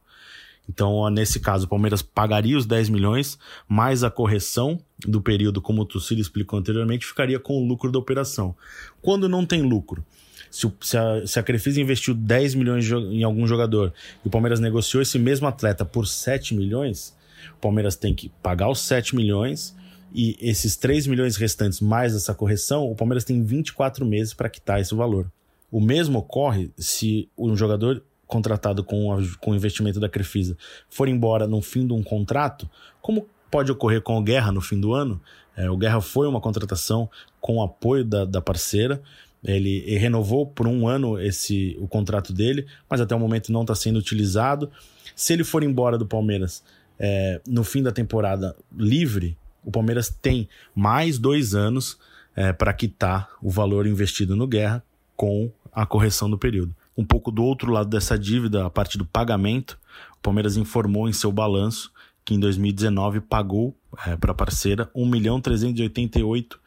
Então, 0.68 1.08
nesse 1.10 1.40
caso, 1.40 1.66
o 1.66 1.68
Palmeiras 1.68 2.00
pagaria 2.00 2.56
os 2.56 2.64
10 2.64 2.90
milhões, 2.90 3.38
mais 3.68 4.04
a 4.04 4.10
correção 4.10 4.78
do 5.00 5.20
período, 5.20 5.60
como 5.60 5.82
o 5.82 5.84
Tucílio 5.84 6.22
explicou 6.22 6.58
anteriormente, 6.58 7.06
ficaria 7.06 7.40
com 7.40 7.54
o 7.54 7.66
lucro 7.66 7.90
da 7.90 7.98
operação. 7.98 8.54
Quando 9.02 9.28
não 9.28 9.44
tem 9.44 9.62
lucro, 9.62 10.04
se, 10.50 10.70
se, 10.80 10.96
a, 10.96 11.26
se 11.26 11.38
a 11.38 11.42
Crefisa 11.42 11.80
investiu 11.80 12.14
10 12.14 12.54
milhões 12.54 12.88
em 12.90 13.22
algum 13.22 13.46
jogador 13.46 13.92
e 14.24 14.28
o 14.28 14.30
Palmeiras 14.30 14.60
negociou 14.60 15.02
esse 15.02 15.18
mesmo 15.18 15.46
atleta 15.46 15.84
por 15.84 16.06
7 16.06 16.54
milhões, 16.54 17.16
o 17.56 17.60
Palmeiras 17.60 17.96
tem 17.96 18.14
que 18.14 18.28
pagar 18.42 18.68
os 18.68 18.80
7 18.80 19.14
milhões 19.16 19.76
e 20.12 20.36
esses 20.40 20.76
3 20.76 21.06
milhões 21.06 21.36
restantes 21.36 21.80
mais 21.80 22.14
essa 22.14 22.34
correção, 22.34 22.84
o 22.90 22.96
Palmeiras 22.96 23.24
tem 23.24 23.42
24 23.42 24.04
meses 24.04 24.34
para 24.34 24.50
quitar 24.50 24.80
esse 24.80 24.94
valor. 24.94 25.30
O 25.70 25.80
mesmo 25.80 26.18
ocorre 26.18 26.72
se 26.76 27.28
um 27.38 27.56
jogador 27.56 28.02
contratado 28.30 28.82
com, 28.82 29.12
a, 29.12 29.18
com 29.40 29.50
o 29.50 29.54
investimento 29.54 30.00
da 30.00 30.08
Crefisa 30.08 30.56
for 30.88 31.08
embora 31.08 31.46
no 31.46 31.60
fim 31.60 31.86
de 31.86 31.92
um 31.92 32.02
contrato, 32.02 32.70
como 33.02 33.26
pode 33.50 33.70
ocorrer 33.70 34.00
com 34.00 34.16
o 34.16 34.22
Guerra 34.22 34.52
no 34.52 34.60
fim 34.60 34.80
do 34.80 34.94
ano. 34.94 35.20
É, 35.56 35.68
o 35.68 35.76
Guerra 35.76 36.00
foi 36.00 36.26
uma 36.28 36.40
contratação 36.40 37.10
com 37.40 37.56
o 37.56 37.62
apoio 37.62 38.04
da, 38.04 38.24
da 38.24 38.40
parceira. 38.40 39.02
Ele, 39.42 39.96
renovou 39.98 40.46
por 40.46 40.66
um 40.66 40.86
ano 40.86 41.20
esse 41.20 41.76
o 41.80 41.88
contrato 41.88 42.32
dele, 42.32 42.66
mas 42.88 43.00
até 43.00 43.14
o 43.14 43.18
momento 43.18 43.50
não 43.50 43.62
está 43.62 43.74
sendo 43.74 43.98
utilizado. 43.98 44.70
Se 45.16 45.32
ele 45.32 45.44
for 45.44 45.62
embora 45.62 45.98
do 45.98 46.06
Palmeiras 46.06 46.62
é, 46.98 47.40
no 47.46 47.64
fim 47.64 47.82
da 47.82 47.90
temporada 47.90 48.54
livre, 48.76 49.36
o 49.64 49.70
Palmeiras 49.70 50.08
tem 50.22 50.48
mais 50.74 51.18
dois 51.18 51.54
anos 51.54 51.98
é, 52.36 52.52
para 52.52 52.72
quitar 52.72 53.30
o 53.42 53.50
valor 53.50 53.86
investido 53.86 54.36
no 54.36 54.46
Guerra 54.46 54.82
com 55.16 55.50
a 55.72 55.84
correção 55.84 56.30
do 56.30 56.38
período. 56.38 56.74
Um 57.00 57.04
pouco 57.06 57.30
do 57.30 57.42
outro 57.42 57.72
lado 57.72 57.88
dessa 57.88 58.18
dívida, 58.18 58.66
a 58.66 58.68
parte 58.68 58.98
do 58.98 59.06
pagamento, 59.06 59.78
o 60.18 60.20
Palmeiras 60.20 60.58
informou 60.58 61.08
em 61.08 61.14
seu 61.14 61.32
balanço 61.32 61.90
que 62.26 62.34
em 62.34 62.38
2019 62.38 63.22
pagou 63.22 63.74
é, 64.06 64.18
para 64.18 64.32
a 64.32 64.34
parceira 64.34 64.90
1 64.94 65.06
milhão 65.06 65.40
388 65.40 66.60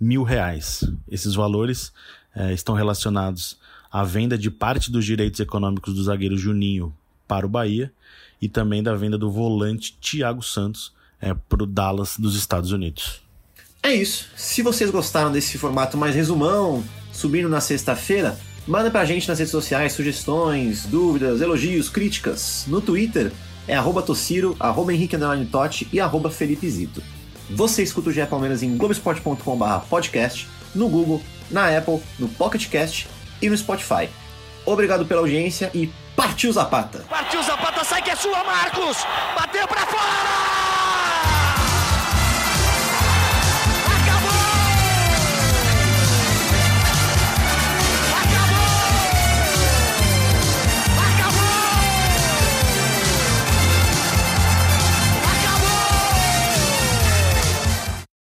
mil 0.00 0.22
reais. 0.22 0.82
Esses 1.06 1.34
valores 1.34 1.92
é, 2.34 2.54
estão 2.54 2.74
relacionados 2.74 3.58
à 3.92 4.02
venda 4.02 4.38
de 4.38 4.50
parte 4.50 4.90
dos 4.90 5.04
direitos 5.04 5.40
econômicos 5.40 5.92
do 5.92 6.02
zagueiro 6.02 6.38
Juninho 6.38 6.90
para 7.28 7.44
o 7.44 7.48
Bahia 7.50 7.92
e 8.40 8.48
também 8.48 8.82
da 8.82 8.94
venda 8.94 9.18
do 9.18 9.30
volante 9.30 9.94
Thiago 10.00 10.42
Santos 10.42 10.90
é, 11.20 11.34
para 11.34 11.64
o 11.64 11.66
Dallas 11.66 12.16
dos 12.18 12.34
Estados 12.34 12.72
Unidos. 12.72 13.20
É 13.82 13.94
isso. 13.94 14.30
Se 14.36 14.62
vocês 14.62 14.90
gostaram 14.90 15.30
desse 15.30 15.58
formato 15.58 15.98
mais 15.98 16.14
resumão, 16.14 16.82
subindo 17.12 17.46
na 17.46 17.60
sexta-feira, 17.60 18.38
manda 18.66 18.90
pra 18.90 19.04
gente 19.04 19.28
nas 19.28 19.38
redes 19.38 19.52
sociais 19.52 19.92
sugestões, 19.92 20.84
dúvidas, 20.86 21.40
elogios, 21.40 21.88
críticas. 21.88 22.64
No 22.66 22.80
Twitter 22.80 23.32
é 23.68 23.74
arroba 23.74 24.02
Tossiro, 24.02 24.56
arroba 24.58 24.92
Henrique 24.92 25.16
Totti 25.50 25.88
e 25.92 26.00
arroba 26.00 26.30
Felipe 26.30 26.68
Zito. 26.68 27.02
Você 27.50 27.82
escuta 27.82 28.10
o 28.10 28.12
GE 28.12 28.26
Palmeiras 28.26 28.62
em 28.62 28.76
globesport.com.br 28.76 29.86
podcast, 29.88 30.48
no 30.74 30.88
Google, 30.88 31.22
na 31.50 31.76
Apple, 31.76 32.00
no 32.18 32.28
Pocket 32.28 32.68
Cast 32.68 33.08
e 33.40 33.48
no 33.48 33.56
Spotify. 33.56 34.08
Obrigado 34.64 35.06
pela 35.06 35.20
audiência 35.20 35.70
e 35.72 35.90
partiu 36.16 36.52
Zapata! 36.52 37.04
Partiu 37.08 37.42
Zapata, 37.42 37.84
sai 37.84 38.02
que 38.02 38.10
é 38.10 38.16
sua, 38.16 38.42
Marcos! 38.42 38.98
Bateu 39.36 39.66
pra 39.68 39.86
fora! 39.86 40.65